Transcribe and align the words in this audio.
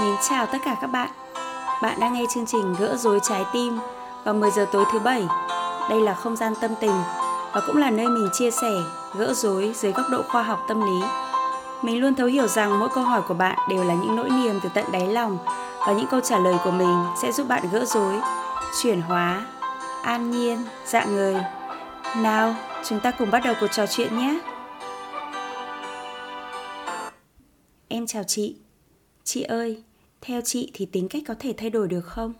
Mến 0.00 0.14
chào 0.28 0.46
tất 0.46 0.58
cả 0.64 0.76
các 0.80 0.86
bạn. 0.86 1.10
Bạn 1.82 2.00
đang 2.00 2.12
nghe 2.12 2.24
chương 2.34 2.46
trình 2.46 2.74
Gỡ 2.78 2.96
rối 2.96 3.20
trái 3.28 3.44
tim 3.52 3.78
vào 4.24 4.34
10 4.34 4.50
giờ 4.50 4.66
tối 4.72 4.84
thứ 4.92 4.98
bảy. 4.98 5.26
Đây 5.90 6.00
là 6.00 6.14
không 6.14 6.36
gian 6.36 6.54
tâm 6.60 6.70
tình 6.80 7.02
và 7.52 7.60
cũng 7.66 7.76
là 7.76 7.90
nơi 7.90 8.08
mình 8.08 8.28
chia 8.32 8.50
sẻ, 8.50 8.70
gỡ 9.14 9.34
rối 9.34 9.72
dưới 9.74 9.92
góc 9.92 10.06
độ 10.10 10.22
khoa 10.22 10.42
học 10.42 10.64
tâm 10.68 10.80
lý. 10.80 11.06
Mình 11.82 12.00
luôn 12.00 12.14
thấu 12.14 12.26
hiểu 12.26 12.46
rằng 12.46 12.78
mỗi 12.78 12.88
câu 12.94 13.04
hỏi 13.04 13.22
của 13.28 13.34
bạn 13.34 13.58
đều 13.70 13.84
là 13.84 13.94
những 13.94 14.16
nỗi 14.16 14.30
niềm 14.30 14.60
từ 14.62 14.68
tận 14.74 14.84
đáy 14.92 15.06
lòng 15.06 15.38
và 15.86 15.92
những 15.92 16.06
câu 16.06 16.20
trả 16.20 16.38
lời 16.38 16.54
của 16.64 16.70
mình 16.70 17.04
sẽ 17.22 17.32
giúp 17.32 17.48
bạn 17.48 17.62
gỡ 17.72 17.84
rối, 17.84 18.14
chuyển 18.82 19.00
hóa, 19.00 19.46
an 20.02 20.30
nhiên, 20.30 20.64
dạng 20.86 21.14
người. 21.14 21.36
Nào, 22.16 22.54
chúng 22.84 23.00
ta 23.00 23.10
cùng 23.10 23.30
bắt 23.30 23.42
đầu 23.44 23.54
cuộc 23.60 23.68
trò 23.72 23.86
chuyện 23.86 24.18
nhé. 24.18 24.40
Em 27.88 28.06
chào 28.06 28.22
chị. 28.26 28.67
Chị 29.30 29.42
ơi, 29.42 29.82
theo 30.20 30.40
chị 30.40 30.70
thì 30.74 30.86
tính 30.86 31.08
cách 31.08 31.22
có 31.26 31.34
thể 31.38 31.54
thay 31.56 31.70
đổi 31.70 31.88
được 31.88 32.00
không? 32.00 32.34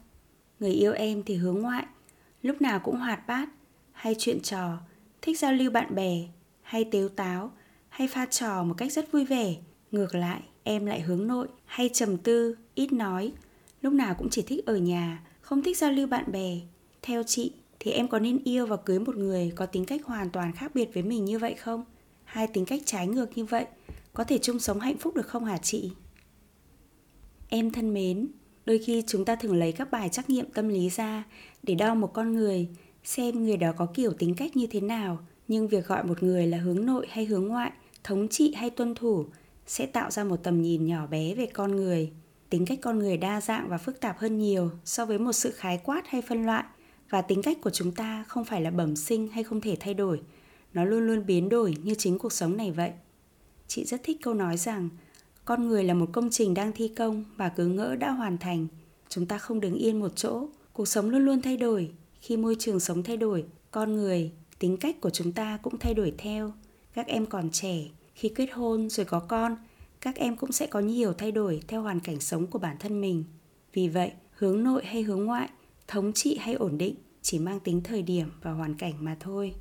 Người 0.60 0.70
yêu 0.70 0.92
em 0.92 1.22
thì 1.22 1.34
hướng 1.34 1.58
ngoại, 1.58 1.86
lúc 2.42 2.62
nào 2.62 2.80
cũng 2.80 2.96
hoạt 2.96 3.26
bát, 3.26 3.48
hay 3.92 4.14
chuyện 4.18 4.40
trò, 4.40 4.78
thích 5.22 5.38
giao 5.38 5.52
lưu 5.52 5.70
bạn 5.70 5.94
bè, 5.94 6.28
hay 6.62 6.84
tếu 6.84 7.08
táo, 7.08 7.52
hay 7.88 8.08
pha 8.08 8.26
trò 8.26 8.64
một 8.64 8.74
cách 8.74 8.92
rất 8.92 9.12
vui 9.12 9.24
vẻ. 9.24 9.54
Ngược 9.90 10.14
lại, 10.14 10.40
em 10.62 10.86
lại 10.86 11.00
hướng 11.00 11.26
nội, 11.26 11.48
hay 11.64 11.90
trầm 11.92 12.16
tư, 12.16 12.56
ít 12.74 12.92
nói, 12.92 13.32
lúc 13.82 13.92
nào 13.92 14.14
cũng 14.18 14.30
chỉ 14.30 14.42
thích 14.42 14.66
ở 14.66 14.76
nhà, 14.76 15.22
không 15.40 15.62
thích 15.62 15.78
giao 15.78 15.92
lưu 15.92 16.06
bạn 16.06 16.32
bè. 16.32 16.58
Theo 17.02 17.22
chị 17.22 17.52
thì 17.80 17.90
em 17.90 18.08
có 18.08 18.18
nên 18.18 18.38
yêu 18.44 18.66
và 18.66 18.76
cưới 18.76 18.98
một 18.98 19.16
người 19.16 19.52
có 19.56 19.66
tính 19.66 19.84
cách 19.84 20.04
hoàn 20.04 20.30
toàn 20.30 20.52
khác 20.52 20.70
biệt 20.74 20.94
với 20.94 21.02
mình 21.02 21.24
như 21.24 21.38
vậy 21.38 21.54
không? 21.54 21.84
Hai 22.24 22.46
tính 22.46 22.64
cách 22.64 22.82
trái 22.84 23.06
ngược 23.06 23.38
như 23.38 23.44
vậy 23.44 23.66
có 24.12 24.24
thể 24.24 24.38
chung 24.38 24.58
sống 24.58 24.80
hạnh 24.80 24.98
phúc 24.98 25.14
được 25.16 25.26
không 25.26 25.44
hả 25.44 25.58
chị? 25.58 25.90
Em 27.48 27.70
thân 27.70 27.94
mến, 27.94 28.28
đôi 28.66 28.78
khi 28.78 29.02
chúng 29.06 29.24
ta 29.24 29.36
thường 29.36 29.56
lấy 29.56 29.72
các 29.72 29.90
bài 29.90 30.08
trắc 30.08 30.30
nghiệm 30.30 30.50
tâm 30.50 30.68
lý 30.68 30.88
ra 30.88 31.24
để 31.62 31.74
đo 31.74 31.94
một 31.94 32.12
con 32.14 32.32
người, 32.32 32.68
xem 33.04 33.44
người 33.44 33.56
đó 33.56 33.72
có 33.76 33.86
kiểu 33.94 34.12
tính 34.12 34.34
cách 34.34 34.56
như 34.56 34.66
thế 34.66 34.80
nào, 34.80 35.18
nhưng 35.48 35.68
việc 35.68 35.86
gọi 35.86 36.04
một 36.04 36.22
người 36.22 36.46
là 36.46 36.58
hướng 36.58 36.86
nội 36.86 37.06
hay 37.10 37.24
hướng 37.24 37.48
ngoại, 37.48 37.72
thống 38.04 38.28
trị 38.28 38.54
hay 38.56 38.70
tuân 38.70 38.94
thủ 38.94 39.26
sẽ 39.66 39.86
tạo 39.86 40.10
ra 40.10 40.24
một 40.24 40.36
tầm 40.36 40.62
nhìn 40.62 40.86
nhỏ 40.86 41.06
bé 41.06 41.34
về 41.34 41.46
con 41.46 41.76
người. 41.76 42.12
Tính 42.50 42.66
cách 42.66 42.78
con 42.82 42.98
người 42.98 43.16
đa 43.16 43.40
dạng 43.40 43.68
và 43.68 43.78
phức 43.78 44.00
tạp 44.00 44.18
hơn 44.18 44.38
nhiều 44.38 44.70
so 44.84 45.04
với 45.04 45.18
một 45.18 45.32
sự 45.32 45.50
khái 45.50 45.78
quát 45.84 46.02
hay 46.06 46.22
phân 46.22 46.46
loại 46.46 46.64
và 47.10 47.22
tính 47.22 47.42
cách 47.42 47.58
của 47.62 47.70
chúng 47.70 47.92
ta 47.92 48.24
không 48.28 48.44
phải 48.44 48.60
là 48.60 48.70
bẩm 48.70 48.96
sinh 48.96 49.28
hay 49.28 49.44
không 49.44 49.60
thể 49.60 49.76
thay 49.80 49.94
đổi, 49.94 50.20
nó 50.74 50.84
luôn 50.84 51.06
luôn 51.06 51.26
biến 51.26 51.48
đổi 51.48 51.76
như 51.82 51.94
chính 51.94 52.18
cuộc 52.18 52.32
sống 52.32 52.56
này 52.56 52.70
vậy. 52.70 52.92
Chị 53.66 53.84
rất 53.84 54.00
thích 54.04 54.16
câu 54.22 54.34
nói 54.34 54.56
rằng 54.56 54.88
con 55.48 55.68
người 55.68 55.84
là 55.84 55.94
một 55.94 56.08
công 56.12 56.30
trình 56.30 56.54
đang 56.54 56.72
thi 56.72 56.88
công 56.88 57.24
và 57.36 57.48
cứ 57.48 57.66
ngỡ 57.66 57.96
đã 57.96 58.10
hoàn 58.10 58.38
thành. 58.38 58.66
Chúng 59.08 59.26
ta 59.26 59.38
không 59.38 59.60
đứng 59.60 59.74
yên 59.74 60.00
một 60.00 60.16
chỗ. 60.16 60.48
Cuộc 60.72 60.88
sống 60.88 61.10
luôn 61.10 61.24
luôn 61.24 61.42
thay 61.42 61.56
đổi. 61.56 61.90
Khi 62.20 62.36
môi 62.36 62.56
trường 62.58 62.80
sống 62.80 63.02
thay 63.02 63.16
đổi, 63.16 63.44
con 63.70 63.96
người, 63.96 64.32
tính 64.58 64.76
cách 64.76 65.00
của 65.00 65.10
chúng 65.10 65.32
ta 65.32 65.58
cũng 65.62 65.78
thay 65.78 65.94
đổi 65.94 66.14
theo. 66.18 66.52
Các 66.94 67.06
em 67.06 67.26
còn 67.26 67.50
trẻ, 67.50 67.84
khi 68.14 68.28
kết 68.28 68.46
hôn 68.52 68.88
rồi 68.88 69.06
có 69.06 69.20
con, 69.20 69.56
các 70.00 70.16
em 70.16 70.36
cũng 70.36 70.52
sẽ 70.52 70.66
có 70.66 70.80
nhiều 70.80 71.12
thay 71.12 71.32
đổi 71.32 71.60
theo 71.68 71.82
hoàn 71.82 72.00
cảnh 72.00 72.20
sống 72.20 72.46
của 72.46 72.58
bản 72.58 72.76
thân 72.80 73.00
mình. 73.00 73.24
Vì 73.72 73.88
vậy, 73.88 74.12
hướng 74.30 74.64
nội 74.64 74.82
hay 74.84 75.02
hướng 75.02 75.24
ngoại, 75.24 75.48
thống 75.86 76.12
trị 76.12 76.38
hay 76.40 76.54
ổn 76.54 76.78
định 76.78 76.94
chỉ 77.22 77.38
mang 77.38 77.60
tính 77.60 77.80
thời 77.84 78.02
điểm 78.02 78.28
và 78.42 78.52
hoàn 78.52 78.74
cảnh 78.74 78.94
mà 79.00 79.16
thôi. 79.20 79.54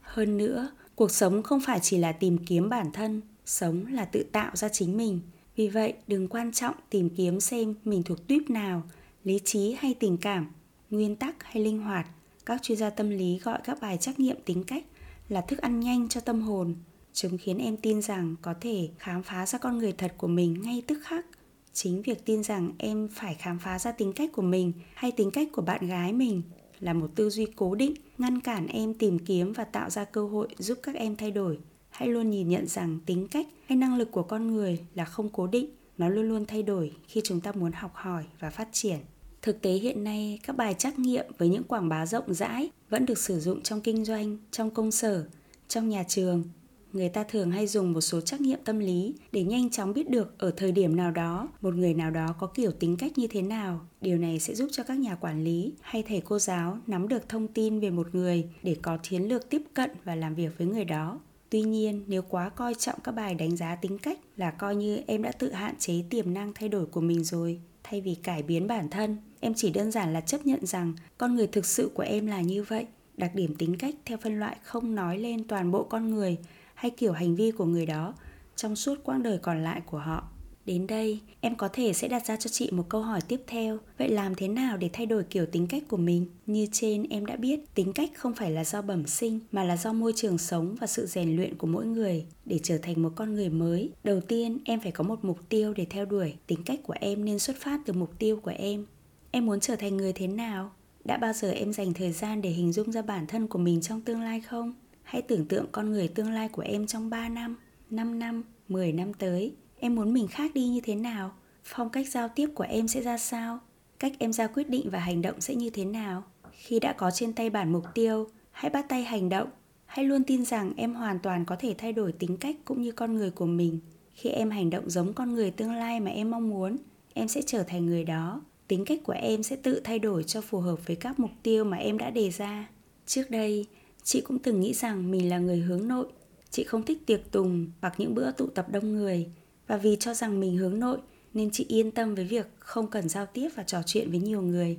Hơn 0.00 0.36
nữa, 0.36 0.70
cuộc 0.94 1.10
sống 1.10 1.42
không 1.42 1.60
phải 1.60 1.80
chỉ 1.82 1.98
là 1.98 2.12
tìm 2.12 2.38
kiếm 2.38 2.68
bản 2.68 2.86
thân 2.92 3.20
sống 3.50 3.86
là 3.86 4.04
tự 4.04 4.22
tạo 4.22 4.56
ra 4.56 4.68
chính 4.68 4.96
mình. 4.96 5.20
Vì 5.56 5.68
vậy, 5.68 5.94
đừng 6.06 6.28
quan 6.28 6.52
trọng 6.52 6.74
tìm 6.90 7.10
kiếm 7.10 7.40
xem 7.40 7.74
mình 7.84 8.02
thuộc 8.02 8.26
tuyếp 8.28 8.50
nào, 8.50 8.82
lý 9.24 9.38
trí 9.44 9.76
hay 9.78 9.94
tình 9.94 10.16
cảm, 10.16 10.52
nguyên 10.90 11.16
tắc 11.16 11.42
hay 11.42 11.62
linh 11.64 11.78
hoạt. 11.78 12.06
Các 12.46 12.62
chuyên 12.62 12.78
gia 12.78 12.90
tâm 12.90 13.10
lý 13.10 13.38
gọi 13.38 13.60
các 13.64 13.78
bài 13.80 13.98
trắc 13.98 14.20
nghiệm 14.20 14.36
tính 14.44 14.64
cách 14.64 14.84
là 15.28 15.40
thức 15.40 15.58
ăn 15.58 15.80
nhanh 15.80 16.08
cho 16.08 16.20
tâm 16.20 16.40
hồn 16.40 16.74
chúng 17.12 17.38
khiến 17.38 17.58
em 17.58 17.76
tin 17.76 18.02
rằng 18.02 18.36
có 18.42 18.54
thể 18.60 18.88
khám 18.98 19.22
phá 19.22 19.46
ra 19.46 19.58
con 19.58 19.78
người 19.78 19.92
thật 19.92 20.14
của 20.18 20.28
mình 20.28 20.62
ngay 20.62 20.82
tức 20.86 20.98
khắc. 21.02 21.26
Chính 21.72 22.02
việc 22.02 22.24
tin 22.24 22.42
rằng 22.42 22.72
em 22.78 23.08
phải 23.12 23.34
khám 23.34 23.58
phá 23.58 23.78
ra 23.78 23.92
tính 23.92 24.12
cách 24.12 24.30
của 24.32 24.42
mình 24.42 24.72
hay 24.94 25.12
tính 25.12 25.30
cách 25.30 25.48
của 25.52 25.62
bạn 25.62 25.86
gái 25.86 26.12
mình 26.12 26.42
là 26.80 26.92
một 26.92 27.10
tư 27.14 27.30
duy 27.30 27.46
cố 27.56 27.74
định, 27.74 27.94
ngăn 28.18 28.40
cản 28.40 28.66
em 28.66 28.94
tìm 28.94 29.18
kiếm 29.18 29.52
và 29.52 29.64
tạo 29.64 29.90
ra 29.90 30.04
cơ 30.04 30.26
hội 30.26 30.48
giúp 30.58 30.78
các 30.82 30.94
em 30.94 31.16
thay 31.16 31.30
đổi 31.30 31.58
hãy 31.90 32.08
luôn 32.08 32.30
nhìn 32.30 32.48
nhận 32.48 32.66
rằng 32.66 32.98
tính 33.06 33.28
cách 33.30 33.46
hay 33.66 33.78
năng 33.78 33.96
lực 33.96 34.10
của 34.12 34.22
con 34.22 34.46
người 34.46 34.78
là 34.94 35.04
không 35.04 35.28
cố 35.28 35.46
định, 35.46 35.66
nó 35.98 36.08
luôn 36.08 36.28
luôn 36.28 36.44
thay 36.46 36.62
đổi 36.62 36.92
khi 37.08 37.20
chúng 37.24 37.40
ta 37.40 37.52
muốn 37.52 37.72
học 37.72 37.92
hỏi 37.94 38.24
và 38.40 38.50
phát 38.50 38.68
triển. 38.72 38.98
Thực 39.42 39.62
tế 39.62 39.72
hiện 39.72 40.04
nay, 40.04 40.38
các 40.42 40.56
bài 40.56 40.74
trắc 40.74 40.98
nghiệm 40.98 41.24
với 41.38 41.48
những 41.48 41.64
quảng 41.64 41.88
bá 41.88 42.06
rộng 42.06 42.34
rãi 42.34 42.70
vẫn 42.90 43.06
được 43.06 43.18
sử 43.18 43.40
dụng 43.40 43.62
trong 43.62 43.80
kinh 43.80 44.04
doanh, 44.04 44.38
trong 44.50 44.70
công 44.70 44.90
sở, 44.90 45.26
trong 45.68 45.88
nhà 45.88 46.02
trường. 46.08 46.44
Người 46.92 47.08
ta 47.08 47.24
thường 47.24 47.50
hay 47.50 47.66
dùng 47.66 47.92
một 47.92 48.00
số 48.00 48.20
trắc 48.20 48.40
nghiệm 48.40 48.58
tâm 48.64 48.78
lý 48.78 49.14
để 49.32 49.44
nhanh 49.44 49.70
chóng 49.70 49.92
biết 49.92 50.10
được 50.10 50.38
ở 50.38 50.50
thời 50.56 50.72
điểm 50.72 50.96
nào 50.96 51.10
đó, 51.10 51.48
một 51.60 51.74
người 51.74 51.94
nào 51.94 52.10
đó 52.10 52.34
có 52.38 52.46
kiểu 52.46 52.70
tính 52.72 52.96
cách 52.96 53.18
như 53.18 53.26
thế 53.26 53.42
nào. 53.42 53.80
Điều 54.00 54.18
này 54.18 54.40
sẽ 54.40 54.54
giúp 54.54 54.68
cho 54.72 54.82
các 54.82 54.98
nhà 54.98 55.14
quản 55.14 55.44
lý 55.44 55.72
hay 55.80 56.02
thầy 56.02 56.22
cô 56.24 56.38
giáo 56.38 56.78
nắm 56.86 57.08
được 57.08 57.28
thông 57.28 57.48
tin 57.48 57.80
về 57.80 57.90
một 57.90 58.14
người 58.14 58.44
để 58.62 58.76
có 58.82 58.98
chiến 59.02 59.22
lược 59.22 59.50
tiếp 59.50 59.62
cận 59.74 59.90
và 60.04 60.14
làm 60.14 60.34
việc 60.34 60.58
với 60.58 60.66
người 60.66 60.84
đó. 60.84 61.20
Tuy 61.50 61.62
nhiên, 61.62 62.04
nếu 62.06 62.22
quá 62.22 62.48
coi 62.48 62.74
trọng 62.74 63.00
các 63.04 63.12
bài 63.12 63.34
đánh 63.34 63.56
giá 63.56 63.74
tính 63.74 63.98
cách 63.98 64.18
là 64.36 64.50
coi 64.50 64.76
như 64.76 65.00
em 65.06 65.22
đã 65.22 65.32
tự 65.32 65.52
hạn 65.52 65.74
chế 65.78 66.04
tiềm 66.10 66.34
năng 66.34 66.52
thay 66.54 66.68
đổi 66.68 66.86
của 66.86 67.00
mình 67.00 67.24
rồi. 67.24 67.60
Thay 67.82 68.00
vì 68.00 68.14
cải 68.14 68.42
biến 68.42 68.66
bản 68.66 68.88
thân, 68.88 69.16
em 69.40 69.54
chỉ 69.56 69.70
đơn 69.70 69.90
giản 69.90 70.12
là 70.12 70.20
chấp 70.20 70.46
nhận 70.46 70.66
rằng 70.66 70.94
con 71.18 71.34
người 71.34 71.46
thực 71.46 71.66
sự 71.66 71.90
của 71.94 72.02
em 72.02 72.26
là 72.26 72.40
như 72.40 72.62
vậy. 72.62 72.86
Đặc 73.16 73.34
điểm 73.34 73.54
tính 73.54 73.76
cách 73.78 73.94
theo 74.04 74.18
phân 74.18 74.40
loại 74.40 74.56
không 74.62 74.94
nói 74.94 75.18
lên 75.18 75.44
toàn 75.44 75.70
bộ 75.70 75.84
con 75.84 76.10
người 76.10 76.38
hay 76.74 76.90
kiểu 76.90 77.12
hành 77.12 77.36
vi 77.36 77.50
của 77.50 77.64
người 77.64 77.86
đó 77.86 78.14
trong 78.56 78.76
suốt 78.76 79.04
quãng 79.04 79.22
đời 79.22 79.38
còn 79.38 79.64
lại 79.64 79.80
của 79.86 79.98
họ. 79.98 80.28
Đến 80.70 80.86
đây, 80.86 81.20
em 81.40 81.54
có 81.54 81.68
thể 81.68 81.92
sẽ 81.92 82.08
đặt 82.08 82.26
ra 82.26 82.36
cho 82.36 82.50
chị 82.52 82.70
một 82.72 82.88
câu 82.88 83.02
hỏi 83.02 83.20
tiếp 83.28 83.40
theo. 83.46 83.78
Vậy 83.98 84.08
làm 84.08 84.34
thế 84.34 84.48
nào 84.48 84.76
để 84.76 84.90
thay 84.92 85.06
đổi 85.06 85.24
kiểu 85.24 85.46
tính 85.46 85.66
cách 85.66 85.82
của 85.88 85.96
mình? 85.96 86.26
Như 86.46 86.66
trên 86.72 87.06
em 87.10 87.26
đã 87.26 87.36
biết, 87.36 87.74
tính 87.74 87.92
cách 87.92 88.10
không 88.16 88.34
phải 88.34 88.50
là 88.50 88.64
do 88.64 88.82
bẩm 88.82 89.06
sinh 89.06 89.40
mà 89.52 89.64
là 89.64 89.76
do 89.76 89.92
môi 89.92 90.12
trường 90.16 90.38
sống 90.38 90.76
và 90.80 90.86
sự 90.86 91.06
rèn 91.06 91.36
luyện 91.36 91.56
của 91.58 91.66
mỗi 91.66 91.86
người 91.86 92.26
để 92.44 92.60
trở 92.62 92.78
thành 92.78 93.02
một 93.02 93.12
con 93.16 93.34
người 93.34 93.48
mới. 93.48 93.90
Đầu 94.04 94.20
tiên, 94.20 94.58
em 94.64 94.80
phải 94.80 94.92
có 94.92 95.04
một 95.04 95.24
mục 95.24 95.48
tiêu 95.48 95.74
để 95.74 95.86
theo 95.90 96.04
đuổi. 96.04 96.34
Tính 96.46 96.62
cách 96.66 96.80
của 96.82 96.94
em 97.00 97.24
nên 97.24 97.38
xuất 97.38 97.56
phát 97.56 97.80
từ 97.86 97.92
mục 97.92 98.18
tiêu 98.18 98.40
của 98.42 98.52
em. 98.56 98.86
Em 99.30 99.46
muốn 99.46 99.60
trở 99.60 99.76
thành 99.76 99.96
người 99.96 100.12
thế 100.12 100.26
nào? 100.26 100.72
Đã 101.04 101.16
bao 101.16 101.32
giờ 101.32 101.50
em 101.50 101.72
dành 101.72 101.94
thời 101.94 102.12
gian 102.12 102.42
để 102.42 102.50
hình 102.50 102.72
dung 102.72 102.92
ra 102.92 103.02
bản 103.02 103.26
thân 103.26 103.46
của 103.46 103.58
mình 103.58 103.80
trong 103.80 104.00
tương 104.00 104.20
lai 104.20 104.40
không? 104.40 104.74
Hãy 105.02 105.22
tưởng 105.22 105.46
tượng 105.46 105.66
con 105.72 105.90
người 105.90 106.08
tương 106.08 106.32
lai 106.32 106.48
của 106.48 106.62
em 106.62 106.86
trong 106.86 107.10
3 107.10 107.28
năm, 107.28 107.56
5 107.90 108.18
năm, 108.18 108.42
10 108.68 108.92
năm 108.92 109.14
tới 109.14 109.54
em 109.80 109.94
muốn 109.94 110.12
mình 110.12 110.28
khác 110.28 110.54
đi 110.54 110.66
như 110.66 110.80
thế 110.80 110.94
nào? 110.94 111.32
Phong 111.64 111.90
cách 111.90 112.08
giao 112.08 112.28
tiếp 112.28 112.50
của 112.54 112.64
em 112.64 112.88
sẽ 112.88 113.00
ra 113.00 113.18
sao? 113.18 113.58
Cách 113.98 114.12
em 114.18 114.32
ra 114.32 114.46
quyết 114.46 114.68
định 114.68 114.90
và 114.90 114.98
hành 114.98 115.22
động 115.22 115.40
sẽ 115.40 115.54
như 115.54 115.70
thế 115.70 115.84
nào? 115.84 116.24
Khi 116.52 116.80
đã 116.80 116.92
có 116.92 117.10
trên 117.10 117.32
tay 117.32 117.50
bản 117.50 117.72
mục 117.72 117.84
tiêu, 117.94 118.26
hãy 118.50 118.70
bắt 118.70 118.86
tay 118.88 119.04
hành 119.04 119.28
động. 119.28 119.48
Hãy 119.86 120.04
luôn 120.04 120.24
tin 120.24 120.44
rằng 120.44 120.72
em 120.76 120.94
hoàn 120.94 121.18
toàn 121.18 121.44
có 121.44 121.56
thể 121.56 121.74
thay 121.78 121.92
đổi 121.92 122.12
tính 122.12 122.36
cách 122.36 122.56
cũng 122.64 122.82
như 122.82 122.92
con 122.92 123.14
người 123.14 123.30
của 123.30 123.46
mình. 123.46 123.80
Khi 124.14 124.28
em 124.30 124.50
hành 124.50 124.70
động 124.70 124.90
giống 124.90 125.12
con 125.12 125.34
người 125.34 125.50
tương 125.50 125.72
lai 125.72 126.00
mà 126.00 126.10
em 126.10 126.30
mong 126.30 126.48
muốn, 126.48 126.76
em 127.14 127.28
sẽ 127.28 127.42
trở 127.46 127.62
thành 127.62 127.86
người 127.86 128.04
đó. 128.04 128.42
Tính 128.68 128.84
cách 128.84 129.00
của 129.04 129.12
em 129.12 129.42
sẽ 129.42 129.56
tự 129.56 129.80
thay 129.84 129.98
đổi 129.98 130.24
cho 130.24 130.40
phù 130.40 130.60
hợp 130.60 130.86
với 130.86 130.96
các 130.96 131.20
mục 131.20 131.30
tiêu 131.42 131.64
mà 131.64 131.76
em 131.76 131.98
đã 131.98 132.10
đề 132.10 132.30
ra. 132.30 132.68
Trước 133.06 133.30
đây, 133.30 133.66
chị 134.02 134.20
cũng 134.20 134.38
từng 134.38 134.60
nghĩ 134.60 134.74
rằng 134.74 135.10
mình 135.10 135.28
là 135.28 135.38
người 135.38 135.58
hướng 135.58 135.88
nội. 135.88 136.06
Chị 136.50 136.64
không 136.64 136.82
thích 136.82 137.06
tiệc 137.06 137.32
tùng 137.32 137.66
hoặc 137.80 137.94
những 137.98 138.14
bữa 138.14 138.30
tụ 138.30 138.46
tập 138.46 138.66
đông 138.70 138.94
người 138.94 139.26
và 139.70 139.76
vì 139.76 139.96
cho 140.00 140.14
rằng 140.14 140.40
mình 140.40 140.56
hướng 140.56 140.80
nội 140.80 140.98
nên 141.34 141.50
chị 141.50 141.64
yên 141.68 141.90
tâm 141.90 142.14
với 142.14 142.24
việc 142.24 142.46
không 142.58 142.86
cần 142.86 143.08
giao 143.08 143.26
tiếp 143.26 143.48
và 143.56 143.62
trò 143.62 143.82
chuyện 143.86 144.10
với 144.10 144.20
nhiều 144.20 144.42
người. 144.42 144.78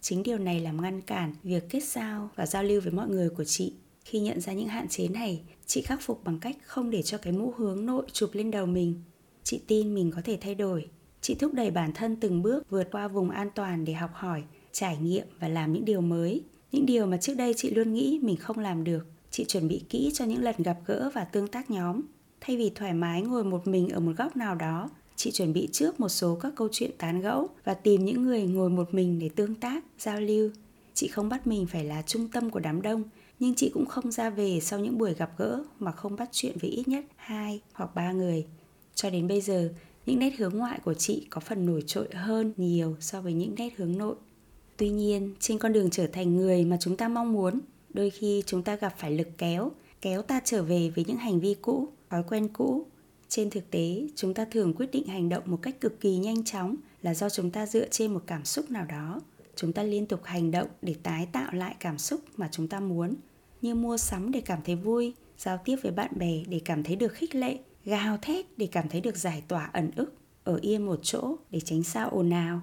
Chính 0.00 0.22
điều 0.22 0.38
này 0.38 0.60
làm 0.60 0.82
ngăn 0.82 1.00
cản 1.00 1.34
việc 1.42 1.68
kết 1.70 1.84
giao 1.84 2.30
và 2.36 2.46
giao 2.46 2.62
lưu 2.62 2.80
với 2.80 2.92
mọi 2.92 3.08
người 3.08 3.28
của 3.30 3.44
chị. 3.44 3.72
Khi 4.04 4.20
nhận 4.20 4.40
ra 4.40 4.52
những 4.52 4.68
hạn 4.68 4.88
chế 4.88 5.08
này, 5.08 5.42
chị 5.66 5.82
khắc 5.82 6.00
phục 6.02 6.24
bằng 6.24 6.38
cách 6.40 6.56
không 6.64 6.90
để 6.90 7.02
cho 7.02 7.18
cái 7.18 7.32
mũ 7.32 7.52
hướng 7.56 7.86
nội 7.86 8.06
chụp 8.12 8.30
lên 8.32 8.50
đầu 8.50 8.66
mình. 8.66 9.02
Chị 9.42 9.60
tin 9.66 9.94
mình 9.94 10.10
có 10.16 10.22
thể 10.24 10.38
thay 10.40 10.54
đổi. 10.54 10.88
Chị 11.20 11.34
thúc 11.34 11.54
đẩy 11.54 11.70
bản 11.70 11.92
thân 11.94 12.16
từng 12.16 12.42
bước 12.42 12.70
vượt 12.70 12.88
qua 12.92 13.08
vùng 13.08 13.30
an 13.30 13.50
toàn 13.54 13.84
để 13.84 13.92
học 13.92 14.10
hỏi, 14.14 14.42
trải 14.72 14.96
nghiệm 14.96 15.26
và 15.40 15.48
làm 15.48 15.72
những 15.72 15.84
điều 15.84 16.00
mới. 16.00 16.42
Những 16.72 16.86
điều 16.86 17.06
mà 17.06 17.16
trước 17.16 17.34
đây 17.34 17.54
chị 17.56 17.70
luôn 17.70 17.94
nghĩ 17.94 18.20
mình 18.22 18.36
không 18.36 18.58
làm 18.58 18.84
được. 18.84 19.06
Chị 19.30 19.44
chuẩn 19.44 19.68
bị 19.68 19.82
kỹ 19.88 20.10
cho 20.14 20.24
những 20.24 20.42
lần 20.42 20.54
gặp 20.58 20.76
gỡ 20.86 21.10
và 21.14 21.24
tương 21.24 21.48
tác 21.48 21.70
nhóm 21.70 22.00
Thay 22.46 22.56
vì 22.56 22.70
thoải 22.74 22.94
mái 22.94 23.22
ngồi 23.22 23.44
một 23.44 23.66
mình 23.66 23.88
ở 23.88 24.00
một 24.00 24.12
góc 24.16 24.36
nào 24.36 24.54
đó, 24.54 24.90
chị 25.16 25.30
chuẩn 25.30 25.52
bị 25.52 25.68
trước 25.72 26.00
một 26.00 26.08
số 26.08 26.38
các 26.40 26.52
câu 26.56 26.68
chuyện 26.72 26.90
tán 26.98 27.20
gẫu 27.20 27.48
và 27.64 27.74
tìm 27.74 28.04
những 28.04 28.22
người 28.22 28.42
ngồi 28.42 28.70
một 28.70 28.94
mình 28.94 29.18
để 29.18 29.28
tương 29.36 29.54
tác, 29.54 29.84
giao 29.98 30.20
lưu. 30.20 30.50
Chị 30.94 31.08
không 31.08 31.28
bắt 31.28 31.46
mình 31.46 31.66
phải 31.66 31.84
là 31.84 32.02
trung 32.02 32.28
tâm 32.28 32.50
của 32.50 32.60
đám 32.60 32.82
đông, 32.82 33.02
nhưng 33.38 33.54
chị 33.54 33.70
cũng 33.74 33.86
không 33.86 34.12
ra 34.12 34.30
về 34.30 34.60
sau 34.62 34.80
những 34.80 34.98
buổi 34.98 35.14
gặp 35.14 35.30
gỡ 35.38 35.64
mà 35.78 35.92
không 35.92 36.16
bắt 36.16 36.28
chuyện 36.32 36.56
với 36.60 36.70
ít 36.70 36.88
nhất 36.88 37.04
hai 37.16 37.60
hoặc 37.72 37.94
ba 37.94 38.12
người. 38.12 38.46
Cho 38.94 39.10
đến 39.10 39.28
bây 39.28 39.40
giờ, 39.40 39.70
những 40.06 40.18
nét 40.18 40.34
hướng 40.38 40.56
ngoại 40.56 40.78
của 40.84 40.94
chị 40.94 41.26
có 41.30 41.40
phần 41.40 41.66
nổi 41.66 41.82
trội 41.86 42.08
hơn 42.12 42.52
nhiều 42.56 42.96
so 43.00 43.20
với 43.20 43.32
những 43.32 43.54
nét 43.58 43.70
hướng 43.76 43.98
nội 43.98 44.14
tuy 44.76 44.90
nhiên 44.90 45.34
trên 45.40 45.58
con 45.58 45.72
đường 45.72 45.90
trở 45.90 46.06
thành 46.06 46.36
người 46.36 46.64
mà 46.64 46.76
chúng 46.80 46.96
ta 46.96 47.08
mong 47.08 47.32
muốn 47.32 47.60
đôi 47.94 48.10
khi 48.10 48.42
chúng 48.46 48.62
ta 48.62 48.76
gặp 48.76 48.94
phải 48.98 49.10
lực 49.10 49.28
kéo 49.38 49.72
kéo 50.00 50.22
ta 50.22 50.40
trở 50.44 50.62
về 50.62 50.90
với 50.94 51.04
những 51.08 51.16
hành 51.16 51.40
vi 51.40 51.54
cũ 51.62 51.88
thói 52.14 52.22
quen 52.28 52.48
cũ. 52.48 52.86
Trên 53.28 53.50
thực 53.50 53.70
tế, 53.70 54.06
chúng 54.16 54.34
ta 54.34 54.44
thường 54.44 54.74
quyết 54.74 54.90
định 54.92 55.06
hành 55.06 55.28
động 55.28 55.42
một 55.46 55.58
cách 55.62 55.80
cực 55.80 56.00
kỳ 56.00 56.16
nhanh 56.16 56.44
chóng 56.44 56.76
là 57.02 57.14
do 57.14 57.30
chúng 57.30 57.50
ta 57.50 57.66
dựa 57.66 57.88
trên 57.88 58.14
một 58.14 58.22
cảm 58.26 58.44
xúc 58.44 58.70
nào 58.70 58.84
đó. 58.84 59.20
Chúng 59.56 59.72
ta 59.72 59.82
liên 59.82 60.06
tục 60.06 60.20
hành 60.24 60.50
động 60.50 60.68
để 60.82 60.94
tái 61.02 61.28
tạo 61.32 61.52
lại 61.52 61.76
cảm 61.80 61.98
xúc 61.98 62.20
mà 62.36 62.48
chúng 62.52 62.68
ta 62.68 62.80
muốn, 62.80 63.14
như 63.62 63.74
mua 63.74 63.96
sắm 63.96 64.30
để 64.30 64.40
cảm 64.40 64.58
thấy 64.64 64.76
vui, 64.76 65.14
giao 65.38 65.58
tiếp 65.64 65.76
với 65.82 65.92
bạn 65.92 66.10
bè 66.16 66.42
để 66.48 66.60
cảm 66.64 66.82
thấy 66.82 66.96
được 66.96 67.12
khích 67.12 67.34
lệ, 67.34 67.58
gào 67.84 68.18
thét 68.22 68.46
để 68.58 68.68
cảm 68.72 68.88
thấy 68.88 69.00
được 69.00 69.16
giải 69.16 69.42
tỏa 69.48 69.70
ẩn 69.72 69.90
ức, 69.96 70.14
ở 70.44 70.58
yên 70.62 70.86
một 70.86 71.00
chỗ 71.02 71.36
để 71.50 71.60
tránh 71.60 71.82
sao 71.82 72.08
ồn 72.10 72.30
ào. 72.30 72.60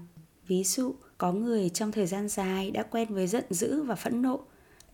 Ví 0.47 0.63
dụ, 0.63 0.95
có 1.17 1.33
người 1.33 1.69
trong 1.69 1.91
thời 1.91 2.07
gian 2.07 2.27
dài 2.27 2.71
đã 2.71 2.83
quen 2.83 3.13
với 3.13 3.27
giận 3.27 3.45
dữ 3.49 3.83
và 3.83 3.95
phẫn 3.95 4.21
nộ, 4.21 4.39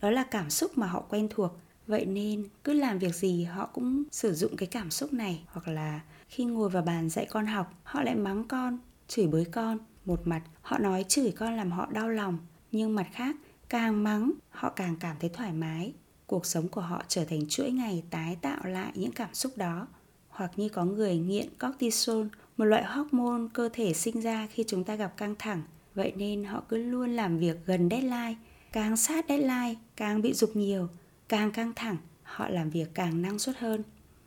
đó 0.00 0.10
là 0.10 0.24
cảm 0.24 0.50
xúc 0.50 0.78
mà 0.78 0.86
họ 0.86 1.00
quen 1.00 1.28
thuộc 1.30 1.50
vậy 1.88 2.06
nên, 2.06 2.44
cứ 2.64 2.72
làm 2.72 2.98
việc 2.98 3.14
gì 3.14 3.44
họ 3.44 3.66
cũng 3.66 4.02
sử 4.10 4.34
dụng 4.34 4.56
cái 4.56 4.66
cảm 4.66 4.90
xúc 4.90 5.12
này. 5.12 5.44
Hoặc 5.46 5.68
là 5.68 6.00
khi 6.28 6.44
ngồi 6.44 6.70
vào 6.70 6.82
bàn 6.82 7.08
dạy 7.08 7.26
con 7.30 7.46
học, 7.46 7.72
họ 7.82 8.02
lại 8.02 8.14
mắng 8.14 8.44
con, 8.48 8.78
chửi 9.08 9.26
bới 9.26 9.44
con. 9.44 9.78
Một 10.04 10.20
mặt, 10.24 10.42
họ 10.62 10.78
nói 10.78 11.04
chửi 11.08 11.30
con 11.30 11.56
làm 11.56 11.70
họ 11.70 11.86
đau 11.92 12.08
lòng. 12.08 12.38
Nhưng 12.72 12.94
mặt 12.94 13.06
khác, 13.12 13.36
càng 13.68 14.04
mắng, 14.04 14.32
họ 14.50 14.70
càng 14.70 14.96
cảm 15.00 15.16
thấy 15.20 15.30
thoải 15.30 15.52
mái. 15.52 15.92
Cuộc 16.26 16.46
sống 16.46 16.68
của 16.68 16.80
họ 16.80 17.02
trở 17.08 17.24
thành 17.24 17.48
chuỗi 17.48 17.70
ngày 17.70 18.04
tái 18.10 18.36
tạo 18.42 18.64
lại 18.64 18.92
những 18.94 19.12
cảm 19.12 19.34
xúc 19.34 19.52
đó. 19.56 19.86
Hoặc 20.28 20.52
như 20.56 20.68
có 20.68 20.84
người 20.84 21.16
nghiện 21.16 21.48
cortisol, 21.60 22.26
một 22.56 22.64
loại 22.64 22.84
hormone 22.84 23.48
cơ 23.52 23.68
thể 23.72 23.92
sinh 23.92 24.20
ra 24.20 24.46
khi 24.50 24.64
chúng 24.66 24.84
ta 24.84 24.94
gặp 24.94 25.16
căng 25.16 25.34
thẳng. 25.38 25.62
Vậy 25.94 26.12
nên 26.16 26.44
họ 26.44 26.62
cứ 26.68 26.76
luôn 26.76 27.10
làm 27.10 27.38
việc 27.38 27.56
gần 27.66 27.88
deadline. 27.90 28.34
Càng 28.72 28.96
sát 28.96 29.24
deadline, 29.28 29.74
càng 29.96 30.22
bị 30.22 30.32
dục 30.32 30.50
nhiều 30.56 30.88
càng 31.28 31.52
căng 31.52 31.72
thẳng, 31.76 31.96
họ 32.22 32.48
làm 32.48 32.70
việc 32.70 32.94
càng 32.94 33.22
năng 33.22 33.38
suất 33.38 33.56
hơn. 33.58 33.82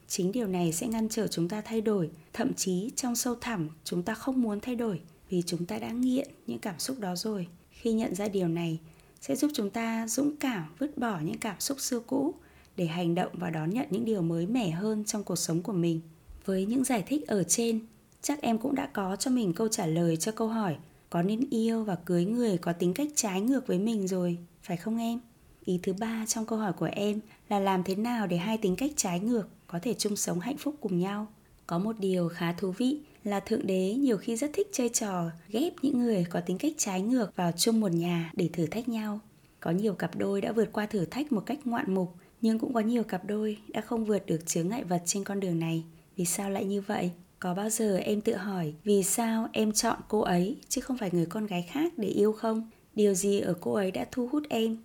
Chính 0.08 0.32
điều 0.32 0.48
này 0.48 0.74
sẽ 0.74 0.88
ngăn 0.88 1.10
trở 1.10 1.28
chúng 1.28 1.50
ta 1.50 1.62
thay 1.62 1.82
đổi. 1.82 2.10
Thậm 2.34 2.54
chí 2.54 2.92
trong 2.96 3.16
sâu 3.16 3.36
thẳm, 3.36 3.70
chúng 3.84 4.04
ta 4.04 4.14
không 4.14 4.42
muốn 4.42 4.60
thay 4.60 4.76
đổi 4.76 5.02
vì 5.30 5.42
chúng 5.42 5.66
ta 5.66 5.80
đã 5.80 5.92
nghiện 5.92 6.28
những 6.48 6.60
cảm 6.60 6.80
xúc 6.80 7.00
đó 7.00 7.16
rồi. 7.16 7.48
Khi 7.72 7.94
nhận 7.94 8.16
ra 8.16 8.28
điều 8.28 8.48
này, 8.48 8.80
sẽ 9.22 9.36
giúp 9.36 9.52
chúng 9.54 9.70
ta 9.70 10.08
dũng 10.08 10.36
cảm 10.36 10.74
vứt 10.78 10.98
bỏ 10.98 11.20
những 11.20 11.38
cảm 11.38 11.60
xúc 11.60 11.80
xưa 11.80 12.00
cũ 12.00 12.34
để 12.76 12.86
hành 12.86 13.16
động 13.16 13.32
và 13.34 13.50
đón 13.50 13.70
nhận 13.70 13.88
những 13.90 14.06
điều 14.06 14.22
mới 14.22 14.48
mẻ 14.48 14.70
hơn 14.70 15.04
trong 15.06 15.24
cuộc 15.24 15.36
sống 15.36 15.62
của 15.62 15.74
mình. 15.74 16.02
Với 16.46 16.66
những 16.66 16.84
giải 16.84 17.04
thích 17.08 17.28
ở 17.28 17.44
trên, 17.44 17.80
chắc 18.22 18.42
em 18.42 18.58
cũng 18.58 18.76
đã 18.76 18.90
có 18.94 19.16
cho 19.16 19.32
mình 19.32 19.54
câu 19.54 19.68
trả 19.68 19.86
lời 19.86 20.18
cho 20.18 20.32
câu 20.32 20.48
hỏi, 20.48 20.76
có 21.10 21.22
nên 21.22 21.50
yêu 21.50 21.84
và 21.84 21.96
cưới 21.96 22.26
người 22.26 22.58
có 22.58 22.74
tính 22.74 22.94
cách 22.94 23.08
trái 23.16 23.42
ngược 23.42 23.68
với 23.68 23.80
mình 23.80 24.08
rồi, 24.08 24.38
phải 24.64 24.78
không 24.78 24.98
em? 24.98 25.20
Ý 25.66 25.80
thứ 25.84 25.94
ba 25.94 26.26
trong 26.28 26.46
câu 26.46 26.60
hỏi 26.60 26.74
của 26.74 26.90
em 26.92 27.20
là 27.50 27.60
làm 27.60 27.84
thế 27.84 27.96
nào 27.96 28.28
để 28.28 28.38
hai 28.38 28.58
tính 28.58 28.76
cách 28.76 28.92
trái 28.96 29.20
ngược 29.20 29.48
có 29.68 29.80
thể 29.82 29.94
chung 29.94 30.16
sống 30.16 30.40
hạnh 30.40 30.58
phúc 30.58 30.76
cùng 30.82 31.00
nhau? 31.00 31.28
Có 31.68 31.80
một 31.80 31.96
điều 32.00 32.30
khá 32.30 32.54
thú 32.54 32.72
vị 32.72 33.00
là 33.24 33.40
thượng 33.40 33.68
đế 33.68 33.94
nhiều 33.94 34.18
khi 34.18 34.36
rất 34.36 34.52
thích 34.54 34.68
chơi 34.72 34.90
trò 34.90 35.30
ghép 35.50 35.74
những 35.82 36.00
người 36.00 36.26
có 36.30 36.42
tính 36.42 36.58
cách 36.58 36.74
trái 36.78 37.02
ngược 37.02 37.36
vào 37.36 37.52
chung 37.52 37.80
một 37.80 37.92
nhà 37.92 38.32
để 38.34 38.50
thử 38.54 38.66
thách 38.66 38.90
nhau. 38.90 39.20
Có 39.60 39.72
nhiều 39.72 39.94
cặp 39.94 40.16
đôi 40.16 40.42
đã 40.42 40.52
vượt 40.52 40.70
qua 40.74 40.86
thử 40.86 41.06
thách 41.06 41.32
một 41.32 41.46
cách 41.46 41.60
ngoạn 41.66 41.94
mục, 41.94 42.14
nhưng 42.42 42.60
cũng 42.60 42.74
có 42.74 42.80
nhiều 42.80 43.04
cặp 43.04 43.26
đôi 43.26 43.58
đã 43.68 43.82
không 43.82 44.06
vượt 44.06 44.26
được 44.26 44.46
chướng 44.46 44.70
ngại 44.70 44.84
vật 44.84 45.02
trên 45.06 45.24
con 45.24 45.40
đường 45.40 45.60
này. 45.60 45.84
Vì 46.18 46.26
sao 46.26 46.50
lại 46.50 46.66
như 46.66 46.82
vậy? 46.82 47.12
Có 47.40 47.54
bao 47.54 47.70
giờ 47.70 47.98
em 47.98 48.22
tự 48.22 48.36
hỏi 48.36 48.74
vì 48.84 49.04
sao 49.04 49.48
em 49.54 49.72
chọn 49.72 50.00
cô 50.08 50.20
ấy 50.20 50.58
chứ 50.70 50.82
không 50.82 50.98
phải 50.98 51.10
người 51.14 51.26
con 51.26 51.46
gái 51.46 51.68
khác 51.72 51.94
để 51.98 52.08
yêu 52.08 52.34
không? 52.34 52.70
Điều 52.96 53.14
gì 53.14 53.40
ở 53.40 53.54
cô 53.62 53.74
ấy 53.74 53.92
đã 53.92 54.06
thu 54.12 54.28
hút 54.28 54.44
em? 54.50 54.78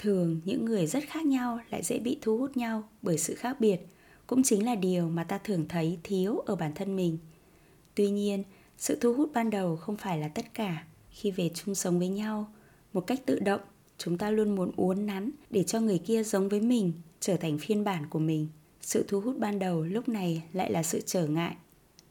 Thường 0.00 0.40
những 0.44 0.64
người 0.64 0.86
rất 0.86 1.04
khác 1.08 1.26
nhau 1.26 1.60
lại 1.70 1.82
dễ 1.82 1.98
bị 1.98 2.18
thu 2.20 2.38
hút 2.38 2.56
nhau 2.56 2.88
bởi 3.02 3.18
sự 3.18 3.34
khác 3.34 3.60
biệt, 3.60 3.80
cũng 4.26 4.42
chính 4.42 4.64
là 4.64 4.74
điều 4.74 5.08
mà 5.08 5.24
ta 5.24 5.38
thường 5.38 5.68
thấy 5.68 5.98
thiếu 6.02 6.38
ở 6.38 6.56
bản 6.56 6.72
thân 6.74 6.96
mình. 6.96 7.18
Tuy 7.94 8.10
nhiên, 8.10 8.44
sự 8.78 8.98
thu 9.00 9.14
hút 9.14 9.30
ban 9.34 9.50
đầu 9.50 9.76
không 9.76 9.96
phải 9.96 10.18
là 10.18 10.28
tất 10.28 10.54
cả. 10.54 10.84
Khi 11.10 11.30
về 11.30 11.50
chung 11.54 11.74
sống 11.74 11.98
với 11.98 12.08
nhau, 12.08 12.52
một 12.92 13.00
cách 13.00 13.26
tự 13.26 13.38
động, 13.38 13.60
chúng 13.98 14.18
ta 14.18 14.30
luôn 14.30 14.54
muốn 14.54 14.70
uốn 14.76 15.06
nắn 15.06 15.30
để 15.50 15.62
cho 15.62 15.80
người 15.80 15.98
kia 15.98 16.22
giống 16.22 16.48
với 16.48 16.60
mình, 16.60 16.92
trở 17.20 17.36
thành 17.36 17.58
phiên 17.58 17.84
bản 17.84 18.06
của 18.10 18.18
mình. 18.18 18.48
Sự 18.80 19.04
thu 19.08 19.20
hút 19.20 19.38
ban 19.38 19.58
đầu 19.58 19.82
lúc 19.82 20.08
này 20.08 20.42
lại 20.52 20.72
là 20.72 20.82
sự 20.82 21.00
trở 21.06 21.26
ngại. 21.26 21.56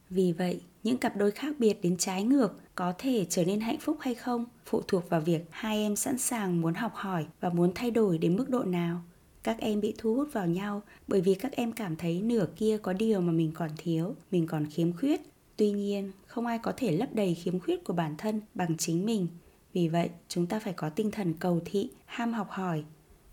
Vì 0.09 0.31
vậy 0.31 0.61
những 0.83 0.97
cặp 0.97 1.17
đôi 1.17 1.31
khác 1.31 1.55
biệt 1.59 1.81
đến 1.81 1.97
trái 1.97 2.23
ngược 2.23 2.59
có 2.75 2.93
thể 2.97 3.25
trở 3.29 3.45
nên 3.45 3.59
hạnh 3.59 3.79
phúc 3.79 3.97
hay 3.99 4.15
không 4.15 4.45
phụ 4.65 4.81
thuộc 4.87 5.09
vào 5.09 5.21
việc 5.21 5.41
hai 5.49 5.77
em 5.77 5.95
sẵn 5.95 6.17
sàng 6.17 6.61
muốn 6.61 6.73
học 6.73 6.91
hỏi 6.95 7.25
và 7.39 7.49
muốn 7.49 7.71
thay 7.75 7.91
đổi 7.91 8.17
đến 8.17 8.37
mức 8.37 8.49
độ 8.49 8.63
nào. 8.63 9.01
Các 9.43 9.57
em 9.59 9.81
bị 9.81 9.93
thu 9.97 10.15
hút 10.15 10.29
vào 10.33 10.47
nhau 10.47 10.81
bởi 11.07 11.21
vì 11.21 11.35
các 11.35 11.51
em 11.51 11.71
cảm 11.71 11.95
thấy 11.95 12.21
nửa 12.21 12.45
kia 12.55 12.77
có 12.77 12.93
điều 12.93 13.21
mà 13.21 13.31
mình 13.31 13.51
còn 13.53 13.69
thiếu, 13.77 14.15
mình 14.31 14.47
còn 14.47 14.65
khiếm 14.65 14.93
khuyết. 14.93 15.21
Tuy 15.57 15.71
nhiên, 15.71 16.11
không 16.27 16.45
ai 16.45 16.59
có 16.59 16.73
thể 16.77 16.91
lấp 16.91 17.09
đầy 17.13 17.35
khiếm 17.35 17.59
khuyết 17.59 17.83
của 17.83 17.93
bản 17.93 18.15
thân 18.17 18.41
bằng 18.55 18.77
chính 18.77 19.05
mình. 19.05 19.27
Vì 19.73 19.87
vậy, 19.87 20.09
chúng 20.27 20.47
ta 20.47 20.59
phải 20.59 20.73
có 20.73 20.89
tinh 20.89 21.11
thần 21.11 21.33
cầu 21.33 21.61
thị, 21.65 21.89
ham 22.05 22.33
học 22.33 22.47
hỏi, 22.49 22.83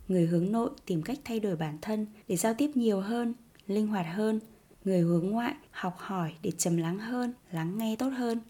người 0.08 0.26
hướng 0.26 0.52
nội 0.52 0.70
tìm 0.87 1.02
cách 1.02 1.19
thay 1.25 1.40
đổi 1.40 1.56
bản 1.56 1.78
thân 1.82 2.06
để 2.28 2.37
giao 2.37 2.54
tiếp 2.54 2.70
nhiều 2.75 3.00
hơn, 3.00 3.34
linh 3.66 3.87
hoạt 3.87 4.06
hơn 4.14 4.40
người 4.87 5.00
hướng 5.00 5.31
ngoại, 5.31 5.55
học 5.71 5.94
hỏi 5.99 6.33
để 6.43 6.50
trầm 6.50 6.77
lắng 6.77 6.99
hơn, 6.99 7.35
lắng 7.53 7.79
nghe 7.79 7.97
tốt 7.97 8.09
hơn. 8.09 8.41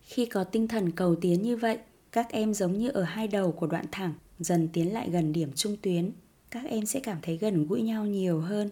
Khi 0.00 0.26
có 0.26 0.44
tinh 0.44 0.68
thần 0.68 0.90
cầu 0.90 1.16
tiến 1.16 1.42
như 1.42 1.56
vậy, 1.56 1.78
các 2.12 2.30
em 2.30 2.54
giống 2.54 2.78
như 2.78 2.88
ở 2.88 3.02
hai 3.02 3.28
đầu 3.28 3.52
của 3.52 3.66
đoạn 3.66 3.84
thẳng, 3.92 4.14
dần 4.38 4.68
tiến 4.72 4.92
lại 4.92 5.10
gần 5.10 5.32
điểm 5.32 5.52
trung 5.54 5.76
tuyến. 5.82 6.10
Các 6.50 6.64
em 6.64 6.86
sẽ 6.86 7.00
cảm 7.00 7.18
thấy 7.22 7.36
gần 7.36 7.66
gũi 7.66 7.82
nhau 7.82 8.06
nhiều 8.06 8.40
hơn. 8.40 8.70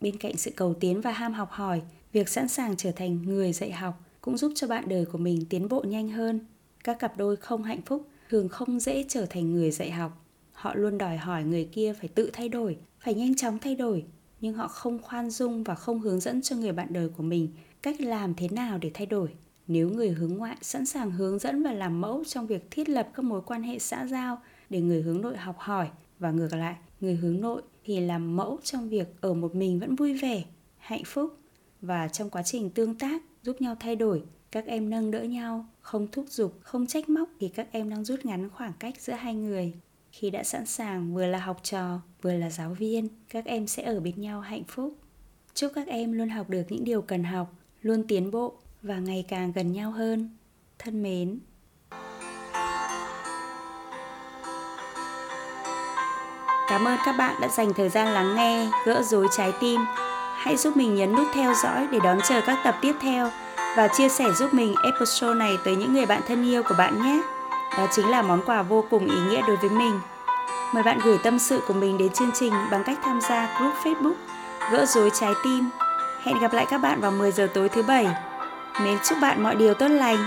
Bên 0.00 0.18
cạnh 0.18 0.36
sự 0.36 0.50
cầu 0.56 0.74
tiến 0.74 1.00
và 1.00 1.12
ham 1.12 1.32
học 1.32 1.50
hỏi, 1.50 1.82
việc 2.12 2.28
sẵn 2.28 2.48
sàng 2.48 2.76
trở 2.76 2.92
thành 2.92 3.22
người 3.22 3.52
dạy 3.52 3.72
học 3.72 4.04
cũng 4.20 4.36
giúp 4.36 4.52
cho 4.54 4.66
bạn 4.66 4.88
đời 4.88 5.04
của 5.04 5.18
mình 5.18 5.44
tiến 5.50 5.68
bộ 5.68 5.82
nhanh 5.82 6.08
hơn. 6.08 6.40
Các 6.84 6.98
cặp 6.98 7.16
đôi 7.16 7.36
không 7.36 7.62
hạnh 7.62 7.82
phúc 7.86 8.08
thường 8.30 8.48
không 8.48 8.80
dễ 8.80 9.04
trở 9.08 9.26
thành 9.26 9.52
người 9.52 9.70
dạy 9.70 9.90
học. 9.90 10.24
Họ 10.52 10.74
luôn 10.74 10.98
đòi 10.98 11.16
hỏi 11.16 11.44
người 11.44 11.64
kia 11.72 11.92
phải 11.92 12.08
tự 12.08 12.30
thay 12.32 12.48
đổi, 12.48 12.76
phải 13.00 13.14
nhanh 13.14 13.36
chóng 13.36 13.58
thay 13.58 13.76
đổi 13.76 14.04
nhưng 14.40 14.54
họ 14.54 14.68
không 14.68 15.02
khoan 15.02 15.30
dung 15.30 15.62
và 15.62 15.74
không 15.74 16.00
hướng 16.00 16.20
dẫn 16.20 16.42
cho 16.42 16.56
người 16.56 16.72
bạn 16.72 16.88
đời 16.90 17.08
của 17.08 17.22
mình 17.22 17.48
cách 17.82 18.00
làm 18.00 18.34
thế 18.34 18.48
nào 18.48 18.78
để 18.78 18.90
thay 18.94 19.06
đổi. 19.06 19.34
Nếu 19.66 19.88
người 19.88 20.08
hướng 20.08 20.34
ngoại 20.34 20.56
sẵn 20.60 20.86
sàng 20.86 21.10
hướng 21.10 21.38
dẫn 21.38 21.62
và 21.62 21.72
làm 21.72 22.00
mẫu 22.00 22.24
trong 22.24 22.46
việc 22.46 22.70
thiết 22.70 22.88
lập 22.88 23.08
các 23.14 23.24
mối 23.24 23.42
quan 23.46 23.62
hệ 23.62 23.78
xã 23.78 24.06
giao 24.06 24.40
để 24.70 24.80
người 24.80 25.02
hướng 25.02 25.20
nội 25.20 25.36
học 25.36 25.56
hỏi, 25.58 25.88
và 26.18 26.30
ngược 26.30 26.54
lại, 26.54 26.76
người 27.00 27.16
hướng 27.16 27.40
nội 27.40 27.62
thì 27.84 28.00
làm 28.00 28.36
mẫu 28.36 28.58
trong 28.62 28.88
việc 28.88 29.20
ở 29.20 29.34
một 29.34 29.54
mình 29.54 29.80
vẫn 29.80 29.94
vui 29.94 30.14
vẻ, 30.14 30.44
hạnh 30.76 31.04
phúc 31.06 31.36
và 31.80 32.08
trong 32.08 32.30
quá 32.30 32.42
trình 32.42 32.70
tương 32.70 32.94
tác 32.94 33.22
giúp 33.42 33.60
nhau 33.60 33.76
thay 33.80 33.96
đổi, 33.96 34.22
các 34.50 34.66
em 34.66 34.90
nâng 34.90 35.10
đỡ 35.10 35.22
nhau, 35.22 35.66
không 35.80 36.08
thúc 36.12 36.26
giục, 36.28 36.58
không 36.60 36.86
trách 36.86 37.08
móc 37.08 37.28
thì 37.40 37.48
các 37.48 37.68
em 37.72 37.90
đang 37.90 38.04
rút 38.04 38.24
ngắn 38.24 38.50
khoảng 38.50 38.72
cách 38.78 39.00
giữa 39.00 39.12
hai 39.12 39.34
người 39.34 39.72
khi 40.12 40.30
đã 40.30 40.44
sẵn 40.44 40.66
sàng 40.66 41.14
vừa 41.14 41.26
là 41.26 41.38
học 41.38 41.60
trò 41.62 42.00
vừa 42.22 42.32
là 42.32 42.50
giáo 42.50 42.74
viên 42.74 43.08
các 43.28 43.44
em 43.44 43.66
sẽ 43.66 43.82
ở 43.82 44.00
bên 44.00 44.20
nhau 44.20 44.40
hạnh 44.40 44.64
phúc 44.68 44.98
chúc 45.54 45.72
các 45.74 45.86
em 45.86 46.12
luôn 46.12 46.28
học 46.28 46.50
được 46.50 46.62
những 46.68 46.84
điều 46.84 47.02
cần 47.02 47.24
học 47.24 47.54
luôn 47.82 48.04
tiến 48.08 48.30
bộ 48.30 48.54
và 48.82 48.98
ngày 48.98 49.24
càng 49.28 49.52
gần 49.52 49.72
nhau 49.72 49.90
hơn 49.90 50.36
thân 50.78 51.02
mến 51.02 51.38
Cảm 56.68 56.88
ơn 56.88 56.98
các 57.04 57.12
bạn 57.12 57.34
đã 57.40 57.48
dành 57.48 57.72
thời 57.74 57.88
gian 57.88 58.08
lắng 58.08 58.36
nghe, 58.36 58.68
gỡ 58.86 59.02
rối 59.02 59.26
trái 59.36 59.52
tim. 59.60 59.80
Hãy 60.36 60.56
giúp 60.56 60.76
mình 60.76 60.94
nhấn 60.94 61.12
nút 61.12 61.26
theo 61.34 61.54
dõi 61.62 61.88
để 61.92 61.98
đón 62.04 62.18
chờ 62.28 62.40
các 62.46 62.58
tập 62.64 62.78
tiếp 62.82 62.92
theo 63.00 63.30
và 63.76 63.88
chia 63.88 64.08
sẻ 64.08 64.24
giúp 64.38 64.54
mình 64.54 64.74
episode 64.84 65.38
này 65.38 65.56
tới 65.64 65.76
những 65.76 65.92
người 65.92 66.06
bạn 66.06 66.22
thân 66.28 66.44
yêu 66.44 66.62
của 66.62 66.74
bạn 66.78 67.02
nhé. 67.02 67.37
Đó 67.78 67.86
chính 67.90 68.10
là 68.10 68.22
món 68.22 68.42
quà 68.46 68.62
vô 68.62 68.84
cùng 68.90 69.06
ý 69.06 69.20
nghĩa 69.30 69.42
đối 69.46 69.56
với 69.56 69.70
mình. 69.70 70.00
Mời 70.74 70.82
bạn 70.82 70.98
gửi 71.04 71.18
tâm 71.18 71.38
sự 71.38 71.60
của 71.68 71.74
mình 71.74 71.98
đến 71.98 72.12
chương 72.12 72.30
trình 72.34 72.52
bằng 72.70 72.84
cách 72.84 72.98
tham 73.04 73.20
gia 73.20 73.58
group 73.58 73.74
Facebook 73.84 74.14
Gỡ 74.70 74.86
rối 74.86 75.10
trái 75.20 75.32
tim. 75.44 75.70
Hẹn 76.22 76.38
gặp 76.38 76.52
lại 76.52 76.66
các 76.70 76.78
bạn 76.78 77.00
vào 77.00 77.10
10 77.10 77.32
giờ 77.32 77.48
tối 77.54 77.68
thứ 77.68 77.82
bảy. 77.82 78.06
Mến 78.82 78.98
chúc 79.04 79.18
bạn 79.20 79.42
mọi 79.42 79.54
điều 79.54 79.74
tốt 79.74 79.88
lành. 79.88 80.18